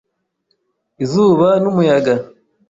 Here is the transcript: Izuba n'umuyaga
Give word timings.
Izuba 1.03 1.47
n'umuyaga 1.61 2.13